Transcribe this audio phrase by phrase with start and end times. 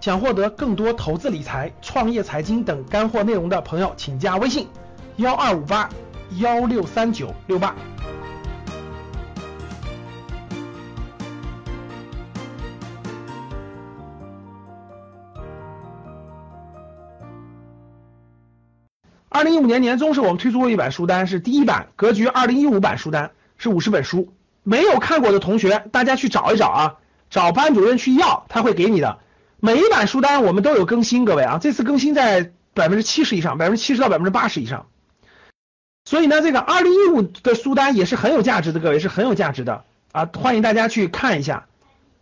[0.00, 4.68] 想获得更多投资理财、创业财经等干货内容的朋友，请加微信
[5.16, 5.90] 幺二五八
[6.38, 7.74] 幺六三九六八。
[19.30, 23.26] 二零一五年年中是我们推出过一版书单，是第一版《格局二零一五版书单》，
[23.56, 24.32] 是五十本书。
[24.62, 26.96] 没有看过的同学，大家去找一找啊，
[27.30, 29.18] 找班主任去要，他会给你的。
[29.60, 34.86] 每一版书单我们都有更新，各位啊，这次更新在百分之七十以上，百分之七十到百分之八十以上。
[36.04, 39.82] 所以呢，这个二零一五的书单也是很有价值的，各位是很有价值的
[40.12, 41.66] 啊，欢迎大家去看一下。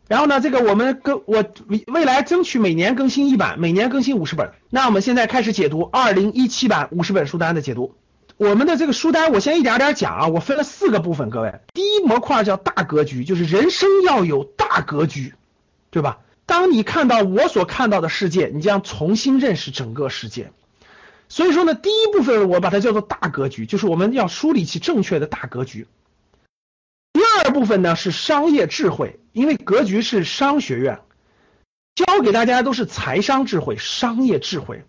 [0.08, 1.44] 然后呢，这个我们更我
[1.88, 4.52] 未来争取每年更新一版，每年更新五十本。
[4.70, 7.94] 那我们现在开始解读二零一七版五十本书单的解读。
[8.38, 11.60] 我们的这个书单，我先一点点讲啊，我分了四个部分，各位。
[11.74, 15.34] 第一模块叫大格局，就是人生要有大格局，
[15.90, 16.20] 对吧？
[16.46, 20.52] 当你看到我所看到的世界，你将重新认识整个世界。
[21.28, 25.88] 所以说呢，第一部分我把它叫做大格局，就是我们要梳理起正确的大格局。
[27.12, 31.00] 第二部分呢是商业智慧，因为格局是商学院，
[31.96, 34.84] 教给大家都是财商智慧、商业智慧。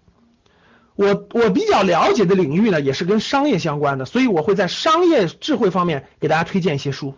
[0.94, 7.16] 我我比较了解的领域呢，也是跟商业相关的，所以我会在商业智慧方面给大家推荐一些书。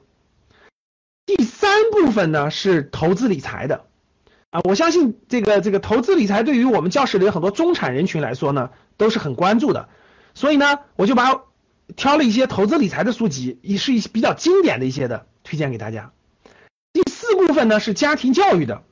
[1.26, 3.86] 第三部分呢是投资理财的
[4.52, 9.90] 啊，我相信这个这个投资理财对于我们教室里的很多中产人群来说呢，都是很关注的，
[10.34, 11.44] 所以呢，我就把。
[11.96, 16.12] 挑了一些投资理财的书籍，也是一些比较经典的一些的推荐给大家。
[16.94, 18.84] 第四部分呢是家庭教育的，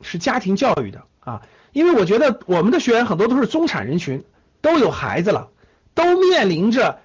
[0.00, 4.24] 是家庭教育的啊，因为我觉得我们的学员很多都是中产人群，
[4.62, 5.50] 都有孩子了，
[5.94, 6.98] 都面临着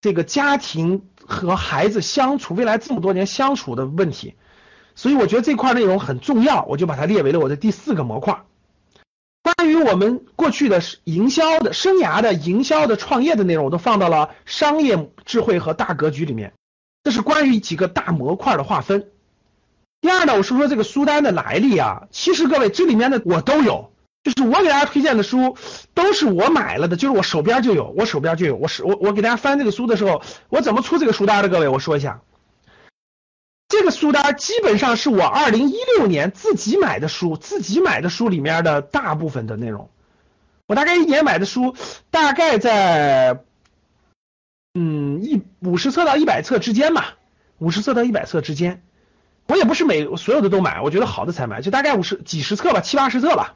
[0.00, 4.32] 这个家庭和孩子相处，未来这么多年相处的问题，
[4.98, 8.42] 所以我觉得这块内容很重要，我就把它列为了我的第四个模块。
[9.44, 16.52] 关于我们过去的营销的生涯的营销的创业的内容，我都放到了商业智慧和大格局里面。
[17.04, 19.06] 这是关于几个大模块的划分。
[20.00, 22.08] 第二呢，我说说这个书单的来历啊。
[22.10, 23.92] 其实各位这里面的我都有，
[24.24, 25.56] 就是我给大家推荐的书
[25.94, 28.56] 都是我买了的，就是我手边就有，我手边就有。
[28.56, 31.48] 我是我我给大家翻这个书的时候，我怎么出这个书单的？
[31.48, 32.20] 各位，我说一下。
[33.68, 39.90] 这个书单基本上是我二零一六年自己买的书，自己买的书里面的大部分的内容。
[40.66, 41.76] 我大概一年买的书
[42.10, 43.42] 大概在，
[44.74, 47.16] 嗯，一五十册到一百册之间吧，
[47.58, 48.82] 五十册到一百册之间。
[49.46, 53.54] 我也不是每所有的都买，我觉得好的才买，就大概五十几十册吧，七八十册吧。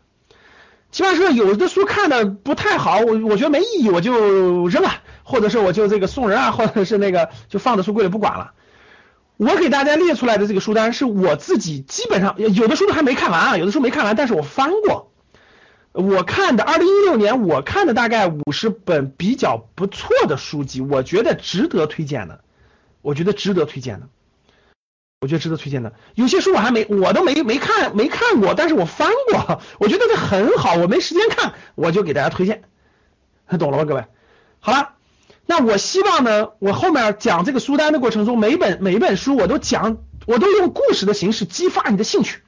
[0.90, 4.90] 七八十册有的书看的不太好，我我觉得没意义，我就扔了，
[5.22, 8.52] 或者是我就这个送人啊，或者是那个就放在书柜里不管了。
[9.36, 15.10] 我给大家列出来的这个书单是我自己基本上有的书都还没看完啊，有的书没看完，但是我翻过，
[15.92, 22.44] 我看的二零一六年我看的大概五十本比较不错的书籍，我觉得值得推荐的，
[23.00, 24.08] 我觉得值得推荐的，
[25.20, 25.92] 我觉得值得推荐的。
[26.14, 32.62] 有些书我还没我都没没看没看过，但是我翻过，我觉得这很好，我没时间看，我就给大家推荐，
[33.58, 34.04] 懂了吗，各位？
[34.60, 34.90] 好了。
[35.54, 42.40] 那我希望呢，我后面讲这个书单的过程中，每本每一本书我都讲，我都用故事的形式激发你的兴趣，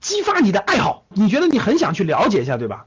[0.00, 1.04] 激发你的爱好。
[1.10, 2.86] 你觉得你很想去了解一下，对吧？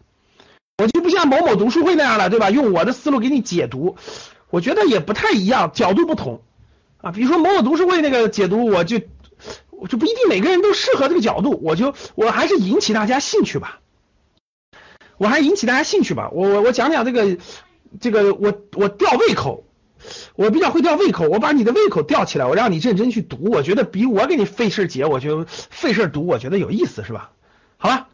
[0.79, 2.49] 我就不像某某读书会那样了，对吧？
[2.49, 3.95] 用我的思路给你解读，
[4.49, 6.41] 我觉得也不太一样，角度不同
[6.97, 7.11] 啊。
[7.11, 8.99] 比如说某某读书会那个解读，我就
[9.69, 13.81] 我就不一定每个人都适合这个角度，我就我还是引起大家兴趣吧，
[15.19, 16.31] 我还引起大家兴趣吧。
[16.31, 17.37] 我我我讲讲这个。
[17.99, 19.65] 这个我我吊胃口，
[20.35, 27.31] 我比较会吊胃口，我把你的胃口吊起来，我让你认真去读，我觉得比我给你费事解，我就费事读，我觉得有意思，是吧？
[27.77, 28.07] 好吧，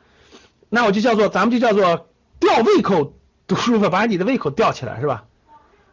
[0.69, 2.07] 那我就叫做咱们就叫做
[2.39, 3.13] 吊胃口
[3.47, 5.25] 读书吧，把你的胃口吊起来，是吧？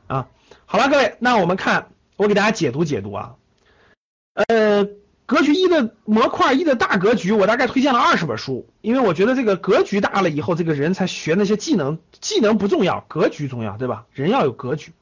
[0.06, 0.28] 啊，
[0.66, 3.34] 好了，各位，那我们看，我给大家解读解读啊，
[4.34, 4.88] 呃。
[5.24, 14.04] 格局一的模块一的大格局，我大概推荐了二十本书，因为我觉得这个格局大了以后，这个人才学那些技能，技能不重要，格局重要，对吧？
[14.12, 14.92] 人要有格局，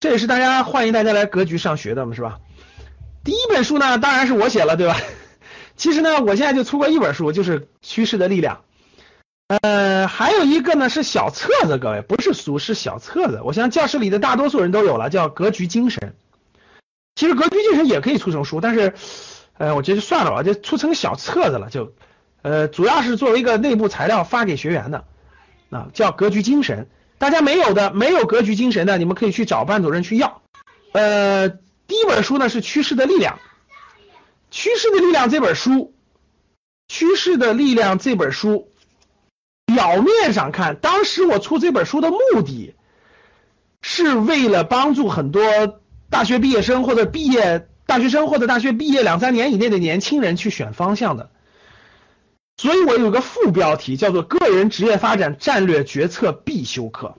[0.00, 2.40] 这也是大家欢迎大家来格局上学的嘛，是吧？
[3.22, 4.96] 第一本书呢，当然是我写了，对吧？
[5.76, 8.62] 其实呢，我现在就出过一本书，就是《趋势的力量》，
[9.60, 16.14] 呃，还有一个呢是小册子，各位不是书，是小册子，我想教室里的大多数人都有了，叫《格局精神》。
[17.16, 18.94] 其实格局精神也可以出成书，但是，
[19.58, 21.94] 呃，我觉得就算了吧，就出成小册子了，就，
[22.42, 25.04] 呃，主要是作为一个内部材料发给学员的，
[25.70, 26.88] 啊，叫格局精神。
[27.18, 30.42] 大家没有的，没有格局精神的，你们可以去找班主任去要。
[30.92, 33.38] 呃，第一本书呢是趋势的力量，
[34.50, 35.94] 趋势的力量这本书，
[36.88, 38.70] 趋势的力量》这本书，
[39.64, 42.74] 表面上看，当时我出这本书的目的，
[43.80, 45.80] 是为了帮助很多
[46.10, 51.30] 大学毕业生或者毕业大学生或者大学毕业两三年以内的年轻人去选方向的。
[52.56, 57.16] 所以我有个副标题叫做“个人职业发展战略决策必修课”。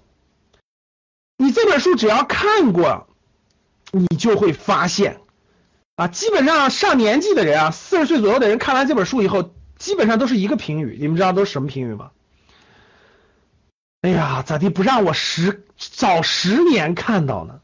[1.38, 3.08] 你这本书只要看过，
[3.92, 5.20] 你就会发现，
[5.96, 10.98] 啊，基本上上年纪的人啊，四十岁左右的人看完这本书以后，基本上都是一个评语。
[11.00, 12.10] 你们知道都是什么评语吗？
[14.02, 17.60] 哎呀，咋地不让我十早十年看到呢？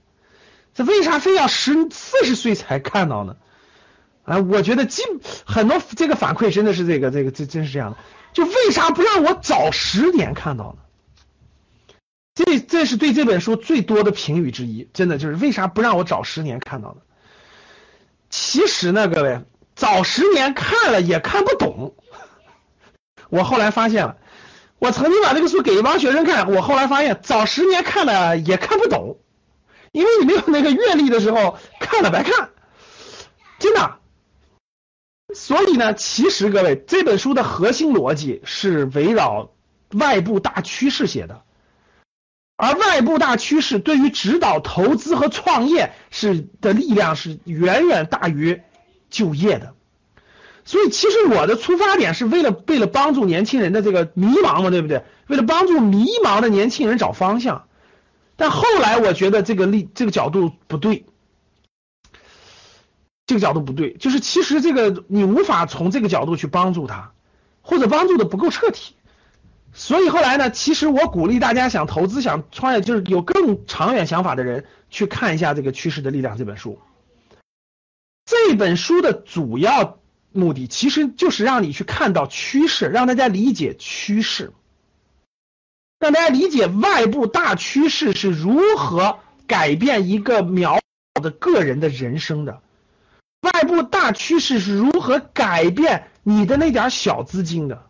[0.74, 3.36] 这为啥非要十四十岁才看到呢？
[4.26, 5.04] 啊，我觉得基
[5.46, 7.98] 很多这个反馈真的是这个这个这真是这样的，
[8.32, 10.80] 就为啥不让我早十年看到呢？
[12.34, 17.02] 这这是对这本书最多的评语之一，真的就是为啥不让我早十年看到呢？
[18.30, 19.42] 其实呢，各位
[19.76, 21.94] 早十年看了也看不懂。
[23.30, 24.18] 我后来发现了，
[24.80, 29.18] 我曾经把这个书给一帮学生看，我后来发现早十年看了也看不懂，
[29.94, 32.50] 因为你没有那个阅历的时候看了白看，
[33.60, 34.00] 真的。
[35.36, 39.52] 所以呢，其实各位这本书的核心逻辑是围绕
[39.92, 41.44] 外部大趋势写的，
[42.58, 48.62] 而外部大趋势对于指导投资和创业是的力量是远远大于
[49.12, 49.76] 就业的。
[50.66, 55.04] 所以其实我的出发点是为了为了帮助年轻人的这个迷茫嘛，对不对？
[55.28, 57.68] 为了帮助迷茫的年轻人找方向。
[58.36, 61.06] 但后来我觉得这个力这个角度不对。
[63.26, 67.14] 这个角度不对，就是其实这个你无法从这个角度去帮助他，
[67.62, 68.96] 或者帮助的不够彻底。
[69.72, 76.80] 所以后来呢，其实我鼓励大家想投资、想创业，就是有更长远想法的人去看一下这个《趋势的力量》这本书。
[78.26, 80.00] 这本书的主要
[80.34, 84.52] 目的其实就是让你去看到趋势，让大家理解趋势，
[86.04, 90.82] 让大家理解外部大趋势是如何改变一个渺
[91.16, 92.62] 小的个人的人生的。
[93.40, 97.86] 外部大趋势是如何改变你的那点小资金的？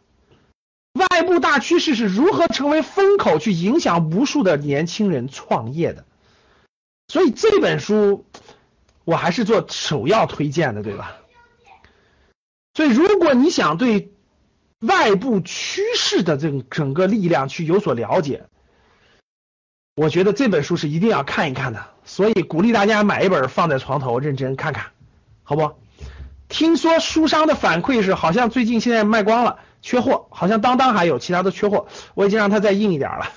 [0.94, 6.06] 外部大趋势是如何成为风口去影响无数的年轻人创业的？
[7.07, 8.27] 所以这本书
[9.06, 11.18] 我还是做首要推荐的，对吧？
[12.75, 14.12] 所以如果你想对
[14.83, 18.45] 外部趋势的这种整个力量去有所了解，
[19.95, 21.85] 我觉得这本书是一定要看一看的。
[22.06, 24.88] 所以鼓励大家买一本放在床头，认真看看。
[25.44, 25.71] 好不？
[26.50, 31.88] 听说书商的反馈是，好像最近现在卖光了，缺货，好像当当还有，其他都缺货。
[32.13, 33.29] 我已经让他再印一点了。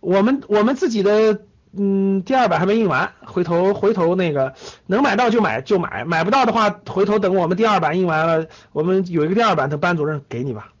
[0.00, 1.40] 我们我们自己的
[1.76, 4.54] 嗯第二版还没印完，回头回头那个
[4.86, 10.72] 能买到就买就买，买不到的话，回头等我们第二版印完了，我们有一个第二版的班主任给你吧。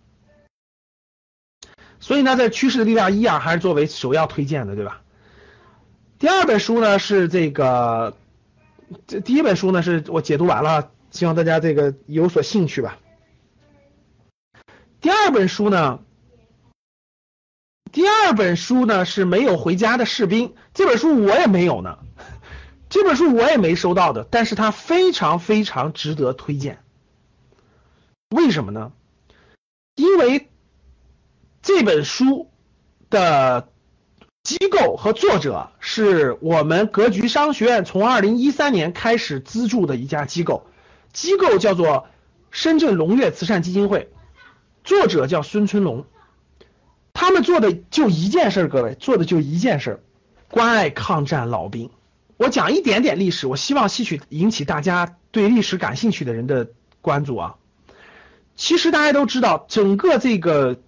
[2.00, 5.02] 所以呢，在趋势的力量一啊，还是作为首要推荐的，对吧？
[6.18, 8.14] 第二本书呢是这个。
[9.06, 12.96] 这第一本书呢，是我解读完了，希望大家这个有所兴趣吧。
[15.02, 15.98] 第二本书呢，
[17.92, 21.98] 第二本书呢是没有回家的士兵，这本书我也没有呢，
[22.88, 26.78] 这本书我也没收到的，但是它非常非常值得推荐。
[28.30, 28.92] 为什么呢？
[29.94, 30.48] 因为
[31.62, 32.50] 这本书
[33.10, 33.68] 的。
[34.44, 40.66] 机构和作者是我们格局商学院从二零一三年开始资助的一家机构，
[41.12, 42.06] 机构叫做
[42.50, 44.10] 深圳龙悦慈善基金会，
[44.84, 46.06] 作者叫孙春龙，
[47.12, 50.02] 他们做的就一件事，各位做的就一件事，
[50.50, 51.90] 关爱抗战老兵。
[52.36, 56.68] 我讲一点点历史，我希望吸取引起大家对历史感兴趣的人的
[57.00, 57.56] 关注啊。
[58.54, 60.78] 其实大家都知道，整个这个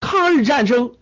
[0.00, 0.92] 抗日战争。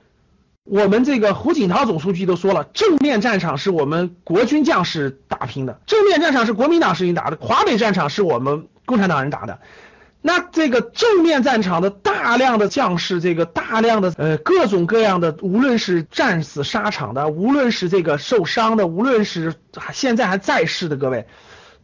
[0.65, 9.61] 我们这个胡锦涛总书记都说了，正面战场是我们国军将士打拼的，正面战场是国民党士兵打的，华北战场是我们共产党人打的。
[10.21, 19.55] 那这个正面战场的大量的将士，这个大量的呃各种各样的，无论是战死沙场的，无论是这个受伤的，无论是
[19.93, 21.27] 现在还在世的各位，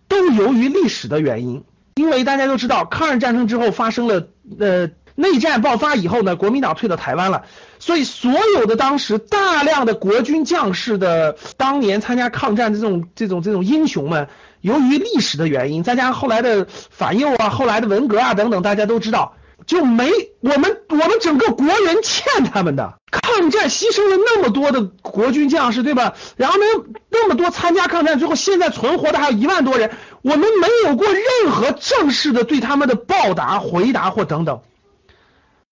[0.08, 1.64] 都由于历史的原因，
[1.94, 4.90] 因为大家都知道，抗日战争之后发生了呃。
[5.16, 7.44] 内战爆发以后呢，国民党退到台湾了，
[7.78, 14.26] 所以所有的当时大量的国军将士的当年参加抗战的这种这种这种英雄们，
[14.64, 26.14] 由于历史的原因，再加上后来的反右啊，后来的文革啊等等，大家都知道，就没我们我们整个国人欠他们的抗战牺牲了那么多的国军将士，对吧？
[26.38, 26.64] 然后呢，
[27.10, 29.90] 那么多参加抗战最后现在存活的还有一万多人，
[30.22, 34.62] 我们没有过任何正式的对他们的报答、回答或等等。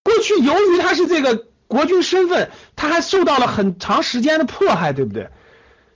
[0.03, 5.29] 过去由于他是这个国军身份，他还受到了很长时间的迫害，对不对？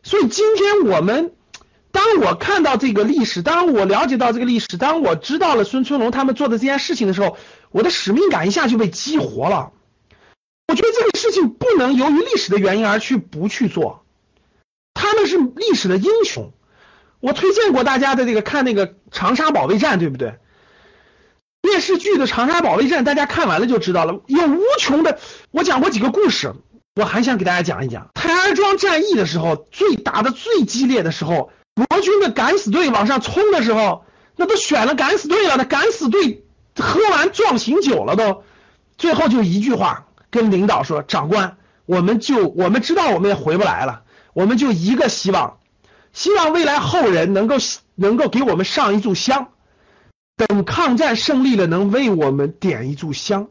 [0.01, 1.33] 所以今天我们，
[1.91, 7.37] 当我看到这个历史，当我了解到这个历史，当我知道了孙春龙他们做的这件事情的时候，
[7.71, 9.71] 我的使命感一下就被激活了。
[10.67, 14.03] 我觉得这个事情不能由于历史的原因而去不去做，
[14.93, 16.51] 他们是历史的英雄。
[17.19, 20.35] 我推荐过大家的这个看那个长沙保卫战，对不对？
[21.61, 25.19] 电视剧的长沙保卫战，大家看完了就知道了，有无穷的。
[25.51, 26.53] 我讲过几个故事，
[26.95, 31.51] 我还想给大家讲一讲台儿庄战役的时候，最打的最激烈的时候，
[31.85, 34.03] 国军的敢死队往上冲的时候，
[34.35, 36.43] 那都选了敢死队了，那敢死队
[36.75, 38.43] 喝完壮行酒了都，
[38.97, 40.03] 最后就一句话。
[40.29, 41.55] 跟领导说，长官，
[41.85, 44.03] 我们就我们知道我们也回不来了，
[44.33, 45.59] 我们就一个希望，
[46.11, 47.55] 希望未来后人能够
[47.95, 49.47] 能够给我们上一炷香，
[50.35, 53.47] 等抗战胜利了，能为我们点一炷香。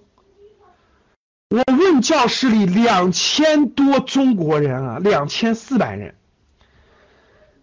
[1.48, 6.14] 我问教室里两千多中国人啊，两千四百人，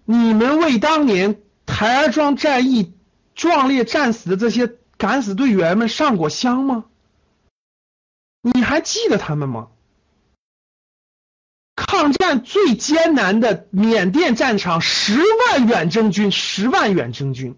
[0.05, 2.93] 你们为当年台儿庄战役
[3.35, 6.85] 壮烈战死的这些敢死队员们上过香吗？
[8.41, 9.69] 你还记得他们吗？
[11.75, 15.17] 抗战最艰难的缅甸战场，十
[15.47, 17.55] 万远征军，十万远征军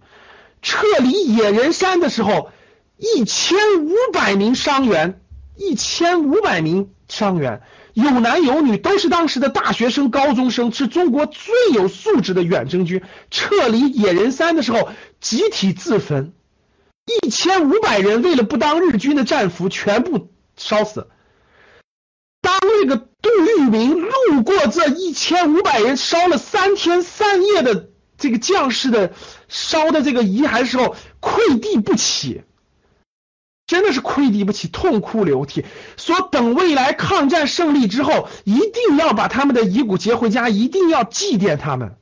[0.62, 2.52] 撤离野人山的时候，
[2.98, 5.22] 一千五百名伤员，
[5.58, 7.62] 一千五百名伤员，
[7.96, 13.02] 有男有女，都是当时的大学生、高中生，是中国最有素质的远征军。
[13.32, 16.34] 撤离野人山的时候，集体自焚，
[17.24, 20.30] 一千五百人为了不当日军的战俘，全部。
[20.58, 21.10] 烧死！
[22.40, 29.12] 当那个杜聿明路过这一千五百人烧了三天三夜的这个将士的
[29.50, 32.44] 烧的这个遗骸的时候，愧地不起，
[33.68, 35.66] 真的是愧地不起，痛哭流涕，
[35.98, 41.96] 说等未来抗战胜利之后，一定要把他们的遗骨接回家，一定要祭奠他们。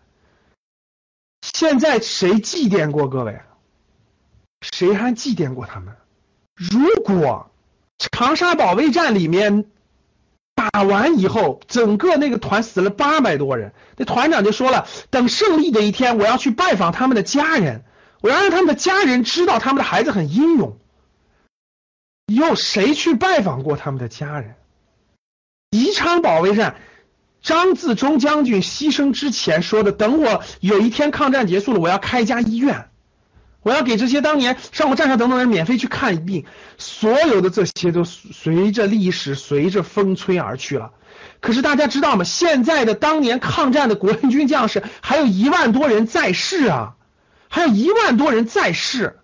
[1.42, 3.42] 现在谁祭奠过各位？
[4.62, 5.96] 谁还祭奠过他们？
[6.56, 7.50] 如果。
[8.12, 9.66] 长沙保卫战里面
[10.56, 13.72] 打完以后，整个那个团死了八百多人。
[13.96, 17.86] 那团长就说了，等胜利的一天，我要去拜访他们的家人，
[18.20, 20.78] 我要让他们的家人知道他们的孩子很英勇。
[22.28, 24.56] 又谁去拜访过他们的家人？
[25.72, 26.76] 宜昌保卫战，
[27.42, 32.90] 张自忠将军牺牲之前说的，等我有一天抗战结束了，我要开一家医院。
[33.62, 36.46] 我要给这些当年上过战场等等人免费去看病，
[36.78, 40.92] 所有的这些都随着历史随着风吹而去了。
[41.40, 42.26] 可是大家知道吗？
[42.26, 46.96] 现在的当年抗战的国军将士还有一万多人在世啊，
[47.48, 49.20] 还有一万多人在世。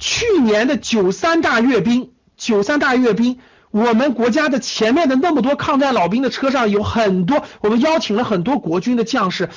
[0.00, 3.38] 去年的九三大阅兵，九三大阅兵，
[3.70, 9.48] 我们国家的前面的那么多抗战老兵的车上有很多，我们邀请了很多国军的将士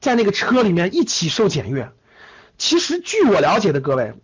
[0.00, 1.90] 在那个车里面一起受检阅。
[2.58, 4.14] 其实，据我了解的各位，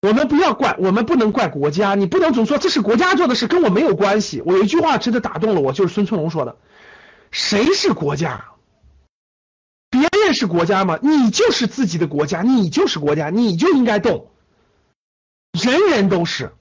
[0.00, 4.42] 我们不要怪，我们不能怪国家，你不能总说这是国家做的事，跟我没有关系。
[4.44, 6.56] 我有一句话真的打动了我，就是孙春龙说的
[7.30, 8.46] ：“谁是国家？
[9.90, 10.98] 别人是国家吗？
[11.02, 14.30] 你就是自己的国家，你就是国家，你就应该动。
[15.52, 16.52] 人人都是，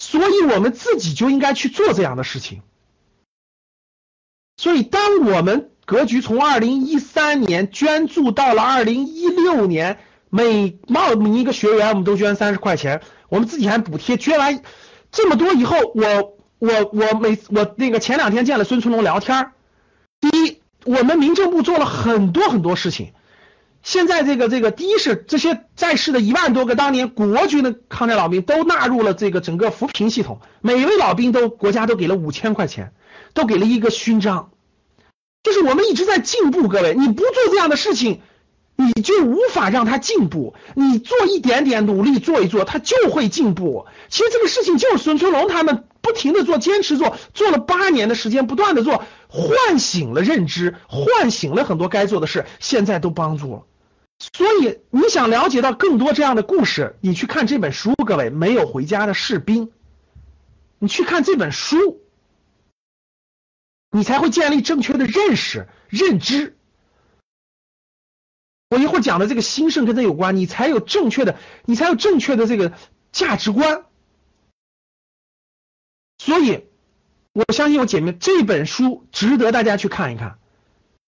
[0.00, 2.62] 所以我们自己就应该去做这样的事情。
[4.56, 5.68] 所以，当我们。
[5.86, 14.16] 格局从二零一三年捐助到了二零一六年，每报名一个学员，我们都捐三十块钱，我们自己还补贴。
[14.16, 14.62] 捐完
[15.10, 19.50] 这么多以后，我我我每我那个前两天见了孙春龙聊天
[20.20, 23.12] 第一，我们民政部做了很多很多事情。
[23.82, 32.92] 现在这个这个，第一是这些在世的一万多个当年国军的抗战老兵都纳入了这个整个扶贫系统，每位老兵都国家都给了五千块钱，
[33.32, 34.50] 都给了一个勋章。
[35.42, 38.20] 就是我们一直在进步，各位，你不做这样的事情，
[38.76, 40.54] 你就无法让他进步。
[40.74, 43.86] 你做一点点努力，做一做，他就会进步。
[44.10, 53.62] 其实这个事情就是孙春龙他们不停的做，坚持做，做了八年的时间，不断的做，唤醒了认知，唤醒了很多该做的事，现在都帮助了。
[54.20, 59.72] 所以你想了解到更多这样的故事，你去看这本书，各位，没有回家的士兵，
[60.78, 62.00] 你去看这本书。
[63.92, 66.56] 你才会建立正确的认识、认知。
[68.68, 72.72] 我一会儿讲的这个兴盛跟它有关，你才有正确的，你才有正确的这个
[73.10, 73.86] 价值观。
[76.18, 76.66] 所以，
[77.32, 80.38] 我相信我姐妹，这本书值得大家去看一看，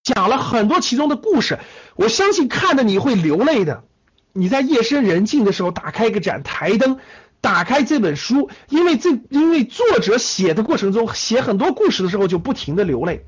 [0.03, 1.59] 讲了很多其中的故事，
[1.97, 3.85] 我相信看的你会流泪的。
[4.33, 6.99] 你在夜深人静的时候打开一个盏台灯，
[7.41, 13.27] 打开这本书，因为这因为作者写的过程中写很多故事的时候就不停的流泪。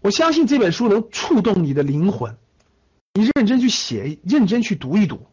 [0.00, 2.36] 我相信这本书能触动你的灵魂，
[3.14, 5.26] 你认真去写，认真去读一读。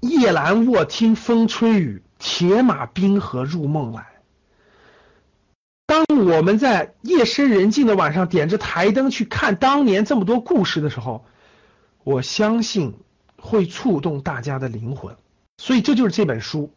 [0.00, 4.17] 夜阑卧听风吹雨，铁马冰河入梦来。
[5.88, 11.24] 当我们在夜深人静的晚上点着台灯去看当年这么多故事的时候，
[12.04, 12.94] 我相信。
[13.40, 15.16] 会触动大家的灵魂，
[15.58, 16.74] 所以这就是这本书，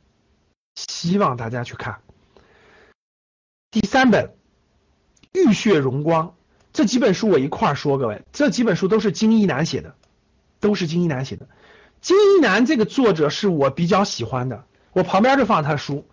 [0.75, 2.01] 希望大家去看。
[3.71, 4.27] 第三本
[5.31, 6.27] 《浴血荣光》，
[6.71, 9.95] 这几本书我一块儿说，各位，这几本书都是金一南写的，
[10.59, 11.49] 都是金一南写的。
[11.99, 14.63] 金一南这个作者是我比较喜欢的，
[14.93, 16.05] 我旁边就放他书。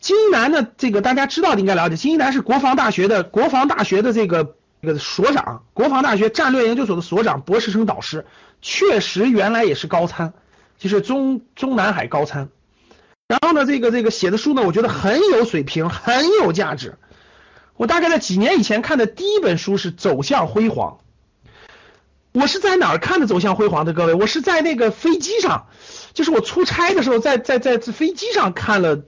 [0.00, 8.24] 金一南呢，这个大家知道的应该了解，金一南是国防大学的国防大学的这个这个所长，国防大学战略研究所的所长，博士生导师。
[8.62, 10.32] 确实，原来也是高参，
[10.78, 12.48] 就是中中南海高参。
[13.28, 16.96] 然后呢，这个这个写的书呢，我觉得很有水平，很有价值。
[17.76, 20.98] 我大概在几年以前看的第一本书是《走向辉煌》。
[22.32, 23.92] 我是在哪儿看的《走向辉煌》的？
[23.92, 25.66] 各位，我是在那个飞机上，
[26.14, 29.02] 就是我出差的时候，在在在飞机上看了。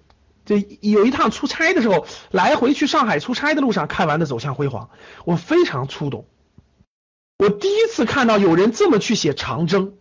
[0.45, 4.85] 这有一趟出差的时候，来回去上海出差的路上看完的《走向辉煌》，
[5.25, 6.27] 我非常触动。
[7.39, 9.95] 我第一次看到有人这么去写长征，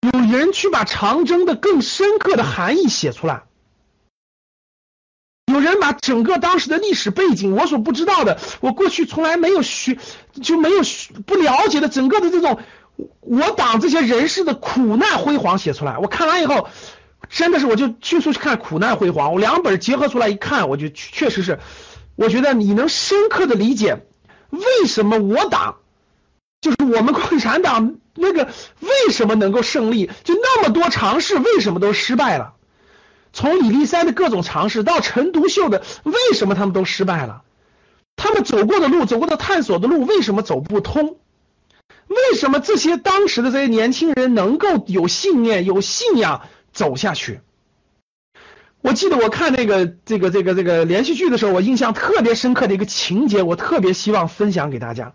[0.00, 3.44] 有人去把长征的更深刻的含义写出来，
[5.52, 9.98] 有人把整个当时的历史背景，我所不知道的，我过去从来没有学
[10.42, 10.78] 就没有
[11.26, 12.60] 不了解的整个的这种
[13.20, 15.98] 我党这些人士的苦难辉煌写出来。
[15.98, 16.68] 我看完以后，
[17.28, 21.58] 真的是我就迅速去看苦难辉煌，我两本结合出来一看，我就确实是，
[22.14, 24.04] 我觉得你能深刻的理解
[24.50, 25.76] 为什么我党。
[26.62, 28.48] 就是我们共产党 那个
[28.80, 30.10] 为什么能够胜利？
[30.24, 32.54] 就那么多尝试，为什么都失败了？
[33.32, 37.42] 从李立三的各种尝试到陈独秀的，为什么他们都失败了？
[38.16, 41.18] 他们走过的路，走过的探索的路，为什么走不通？
[42.08, 46.42] 为什么这些当时的这些年轻人能够有信念、有信仰
[46.76, 47.40] 走下去？
[48.82, 55.14] 我记得我看那个这个这个这个连续剧的时候，我印象特别深刻的一个情节，我特别希望分享给大家。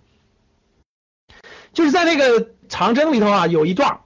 [1.71, 4.01] 就是在那个长征里头啊，有一段，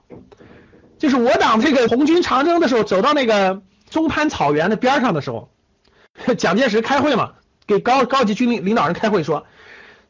[0.98, 5.48] 就是我党这个红军长征的时候，走到那个中攀草原的边上的时候，
[6.38, 7.32] 蒋介石开会嘛，
[7.66, 9.46] 给高高级军领领导人开会说，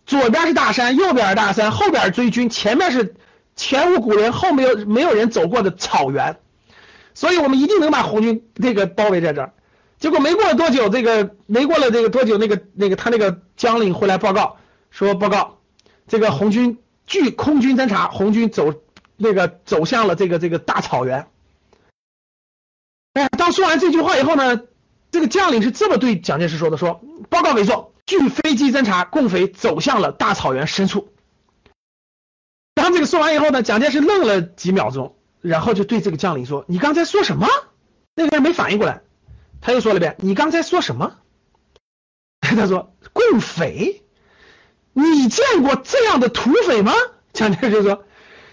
[0.05, 3.15] 左边是大山，右边是大山，后边追军，前面是
[3.55, 6.37] 前无古人后没有没有人走过的草原，
[7.17, 9.55] 所以我们一定能把红军这个包围在这儿。
[9.99, 14.59] 结果没过了多久，这个没过了这个多久，那个那个他那个将领回来报告
[14.91, 15.59] 说，报告
[16.07, 16.79] 这个红军。
[17.07, 18.75] 据空军侦察，红军走
[19.17, 21.29] 那个走向了这个这个大草原。
[23.13, 24.63] 哎，当说完这句话以后呢，
[25.13, 27.01] 这个将领是这么对蒋介石说的：“说
[27.31, 31.13] 报告委座，据飞机侦察，共匪走向了大草原深处。”
[32.75, 37.47] 当这个说完以后呢，蒋介石愣了几秒钟，然后就对这个将领说：“你刚才说什么？”
[38.15, 39.03] 那个人没反应过来，
[39.61, 41.17] 他又说了遍：“你刚才说什么？”
[42.41, 44.03] 他说：“共匪。”
[44.93, 46.95] 你见过这样的土匪吗？
[47.35, 48.05] 蒋介石说：“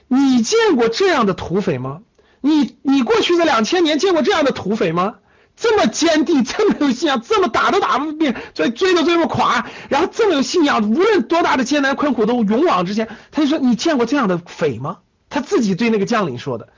[0.10, 2.02] 你见过这样的土匪吗？
[2.41, 5.15] 你你过去这两千年见过这样的土匪吗？
[5.56, 14.98] 这么坚定，这么有信仰，这么打都打不灭，追追都追不垮，然后这么有信仰，无论多大的艰难困苦都勇往直前。”他就说：“你见过这样的匪吗？”
[15.34, 16.69] 他自己对那个将领说的，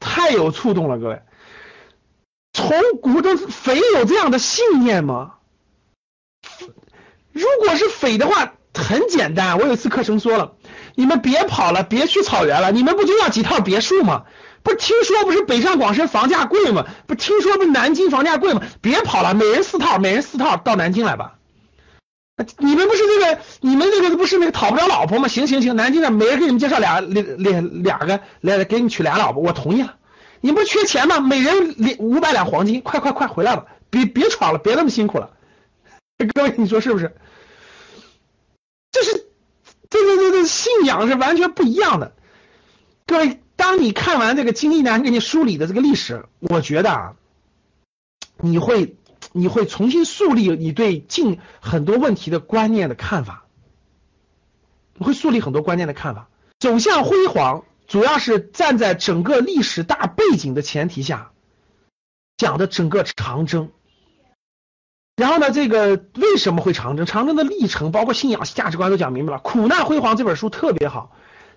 [0.00, 1.20] 太有触动了，各位。
[2.54, 5.34] 从古的匪有这样的信念吗？
[7.32, 8.54] 如果是匪的话。
[8.74, 10.52] 很简单，我有一次课程说了，
[10.94, 14.22] 你们别跑了，别去草原了，你们不就要几套别墅吗？
[14.62, 16.86] 不是听说不是北上广深房价贵吗？
[17.08, 18.62] 不听说不是南京房价贵吗？
[18.80, 21.38] 别跑了，每人四套，每人四套到南京来吧。
[22.58, 25.26] 你们不是那个，你们那个不是那个讨不着老婆吗？
[25.26, 29.96] 行行行，南京的每人给你们介绍俩俩俩两个来给你娶俩老婆，我同意了。
[30.40, 31.18] 你不是缺钱吗？
[31.18, 35.30] 每人两五百两黄金，快快快回来吧，别别闯了，别那么辛苦了。
[36.34, 37.16] 各位你说是不是？
[38.92, 39.26] 这是，
[39.90, 42.12] 这这这这信仰是完全不一样的。
[43.04, 47.12] 各位，当你看完这个金一南给你梳理的这个历史，我觉得啊，
[48.36, 48.96] 你会
[49.38, 53.44] 你会重新树立你对近很多问题的观念的看法，
[54.94, 56.28] 你会树立很多观念的看法。
[56.58, 61.30] 走向辉煌，主要是站在整个历史大背景的前提下
[62.36, 63.70] 讲的整个长征。
[65.16, 67.06] 然后呢，这个为什么会长征？
[67.06, 69.38] 长征的历程，包括信仰、价值观都讲明白了。
[69.38, 71.12] 苦难辉煌这本书特别好，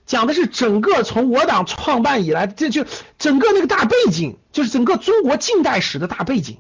[0.06, 2.86] 讲的是整个从我党创办以来，这就
[3.20, 6.58] 整个那个大背景，就是整个中国近代史的大背景。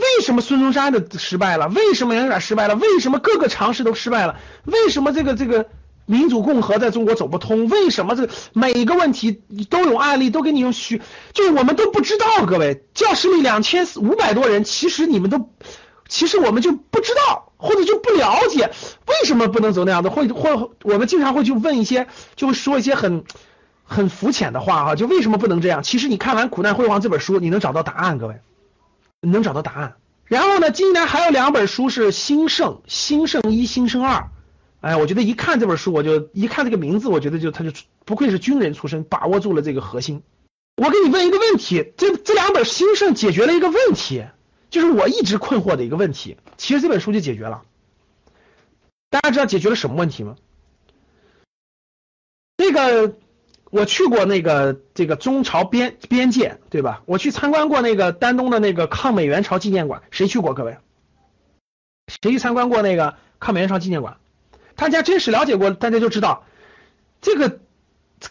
[0.00, 1.68] 为什么孙中山的失败了？
[1.68, 2.74] 为什么杨元失败了？
[2.74, 4.36] 为什么各个尝试都失败了？
[4.64, 5.66] 为什么这个这个
[6.06, 7.68] 民主共和在中国走不通？
[7.68, 11.00] 为什么这每一个问题都有案例，都给你用虚，
[11.32, 12.46] 就我们都不知道。
[12.46, 15.50] 各位，教室里两千五百多人，其实你们都。
[16.08, 18.72] 其实我们就不知道，或者就不了解
[19.06, 23.22] 为什么不能走那样的，或或我们经常会去问一些，就说一些很
[23.84, 25.84] 很肤浅的话哈，就为什么不能这样？
[25.84, 28.40] 其实你看完《苦难辉煌》这本书，你能找到答案，各位，
[29.20, 29.96] 能找到答案。
[30.24, 34.20] 然后呢，今年还有两本书是《兴盛》《兴盛一》《兴盛二》，
[34.80, 37.72] 哎，我觉得一看这本书，我就一看这个名字，我觉得就他就
[38.04, 40.22] 不愧是军人出身，把握住了这个核心。
[40.76, 44.24] 我给你问一个问题，这这两本《兴盛》解决了一个问题。
[44.70, 47.62] 就是我一直困惑的一个问题，其实这本书就解决了。
[49.10, 50.36] 大家知道解决了什么问题吗？
[52.56, 53.16] 那个
[53.70, 57.02] 我去过那个这个中朝边边界，对吧？
[57.06, 60.52] 我去参观过那个丹东的那个抗美援朝纪念馆，谁去过？
[60.54, 60.76] 各位，
[62.08, 64.16] 谁去参观过那个抗美援朝纪念馆？
[64.76, 66.44] 大家真实了解过，大家就知道
[67.20, 67.60] 这个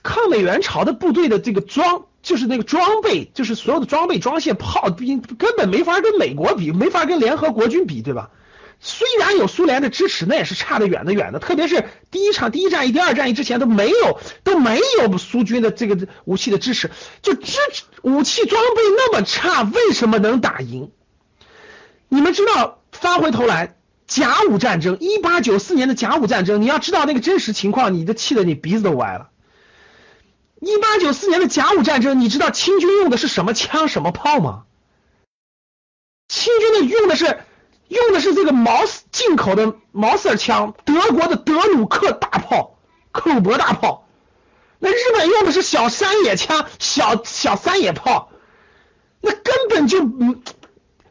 [0.04, 2.06] 抗美援朝的部队的这个装。
[2.22, 8.30] 就是那个装备，就是所有的装备、装卸、炮兵，根本没法跟美国比，没法跟联合国军比，对吧？
[8.80, 11.40] 虽然有苏联的支持，那也是差得远的远的。
[11.40, 16.90] 特别是第一场第一战役、第二战役之前都没有都没有苏军的这个武器的支持，
[17.22, 17.58] 就支
[18.02, 20.92] 武器装备那么差，为什么能打赢？
[22.08, 23.76] 你们知道，翻回头来，
[24.08, 29.30] 甲午战争，一八九四年的甲午战争，你要知道那个真实情况，你都气得你鼻子都歪了。
[30.62, 34.64] 一八九四年的甲午战争，你知道清军用的是什么枪、什么炮吗？
[36.28, 37.40] 清军的用的是
[37.90, 42.78] 用的是这个毛进口的毛瑟枪，德国的德鲁克大炮、
[43.12, 44.08] 克虏伯大炮。
[44.80, 48.32] 那日本用的是小山野枪、小小山野炮，
[49.20, 50.42] 那根本就嗯，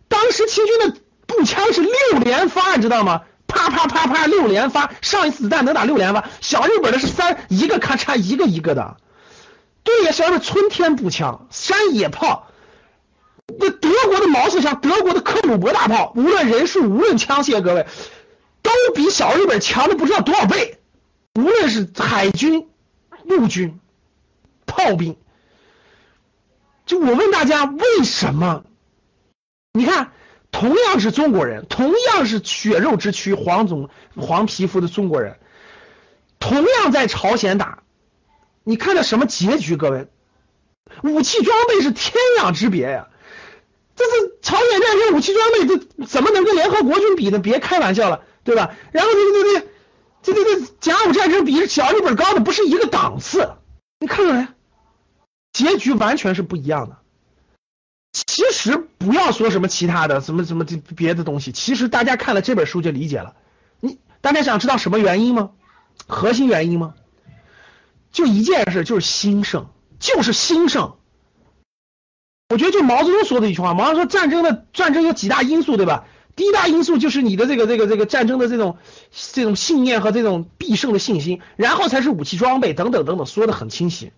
[0.08, 3.22] 当时清军的步枪是六连发，你知道吗？
[3.46, 6.24] 啪啪啪啪六连发，上一次子弹能打六连发。
[6.40, 8.96] 小日本的是三一个咔嚓一个一个的。
[9.84, 12.47] 对呀，什么春天步枪、山野炮，
[13.60, 17.86] 那德国的毛瑟枪、德国的克虏伯大炮，无论人数、无论枪械，各位
[18.62, 20.78] 都比小日本强的不知道多少倍。
[21.34, 22.68] 无论是海军、
[23.24, 23.80] 陆军、
[24.64, 25.16] 炮兵，
[26.86, 28.64] 就我问大家，为什么？
[29.72, 30.12] 你看，
[30.52, 35.38] 同样是中国人，同样是血肉之躯、黄种、黄皮肤的中国人，
[36.38, 37.82] 同样在朝鲜打。
[38.62, 39.76] 你看到什么结局？
[39.76, 40.08] 各位，
[41.02, 43.08] 武器装备是天壤之别呀！
[43.98, 47.40] 这是朝鲜战争武器装备，这怎么能跟联合国军比呢？
[47.40, 48.76] 别开玩笑了，对吧？
[48.92, 49.32] 然后这个
[50.22, 53.54] 这个这这这甲午战争比小日本高的不是一个档次。
[53.98, 54.54] 你看看来，
[55.52, 56.98] 结局完全是不一样的。
[58.12, 63.34] 其实不要说什么其他的，什么什么这别的东西，其实大家看了这本书就理解了。
[63.80, 65.50] 你大家想知道什么原因吗？
[66.06, 66.94] 核心原因吗？
[68.12, 69.66] 就一件事，就是兴盛，
[69.98, 70.97] 就是兴盛。
[72.48, 76.06] 我觉得就毛泽东说的一句话，毛泽东说战争的战争有几大因素，对吧？
[76.34, 78.78] 第一大因素就是你的这个这个这个战争的这种
[79.32, 84.12] 这种信念和这种必胜的信心，然后才是武器装备等等等等，说的很清晰。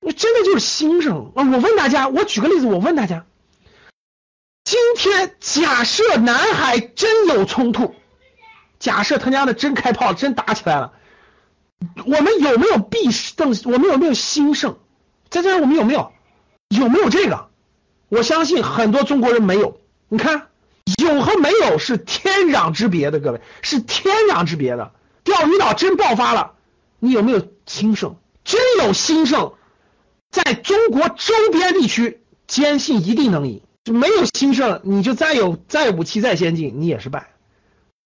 [0.00, 1.48] 那真的就是兴盛啊！
[1.50, 3.24] 我问大家，我举个例子，我问大家，
[4.64, 7.94] 今天假设南海真有冲突，
[8.78, 10.92] 假设他娘的真开炮，真打起来了。
[12.04, 13.56] 我们有没有必胜？
[13.64, 14.78] 我们有没有兴盛？
[15.30, 16.12] 在这我们有没有？
[16.78, 17.48] 有没有这个？
[18.08, 19.80] 我相信很多中国人没有。
[20.08, 20.48] 你看，
[21.02, 24.92] 有和没有是天壤之别的，各位是天壤之别的。
[25.24, 26.52] 钓鱼岛真爆发了，
[26.98, 28.16] 你有没有兴盛？
[28.44, 29.54] 真有兴盛，
[30.30, 33.62] 在中国周边地区，坚信一定能赢。
[33.84, 37.32] 就没有兴盛，你就再有再武器再先进，你也是败。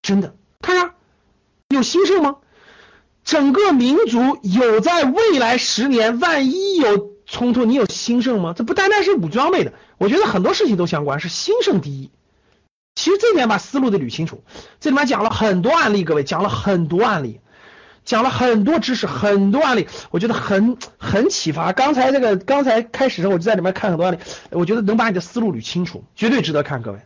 [0.01, 0.93] 真的，看看
[1.69, 2.37] 有兴盛吗？
[3.23, 8.53] 整个民族有在未来十年，万一有冲突，你有兴盛吗？
[8.57, 12.09] 这不单单是武装备的，我觉得很多事情都相关，是兴盛第一。
[12.95, 14.43] 其实这点把思路得捋清楚。
[14.79, 17.39] 这里面讲了很多案例，各位讲了很多案例，
[18.03, 21.71] 讲了很多知识，很多案例，我觉得很很启发。
[21.71, 24.17] 刚才这个刚才开始的时候，我就在里面看很多案例，
[24.49, 26.99] 我觉得能把你的思路捋清楚，绝对值得看，各位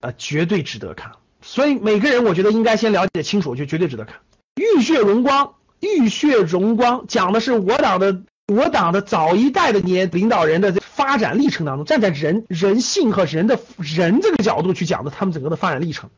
[0.00, 1.12] 啊，绝对值得看。
[1.40, 4.16] 所以每个人我觉得应该先了解清楚，就绝对值得看。
[4.56, 16.10] 浴血荣光，浴血荣光讲的是我党的我党的早一代的年领导人的发展历程当中，站在人人性和人的人这个角度去讲的他们整个的发展历程。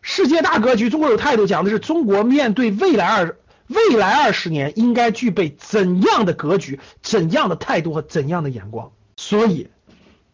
[0.00, 8.92] 世界大格局，中国有态度，讲的是中国面对未来二未来二十年应该具备怎样的格局、怎样的态度和怎样的眼光。
[9.16, 9.68] 所以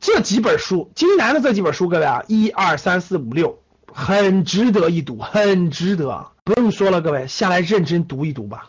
[0.01, 3.59] 这几本书，金南的这几本书，各位啊，一二三四五六，
[3.91, 8.69] 很值得一读，很值得，不用说了，各位下来认真读一读吧。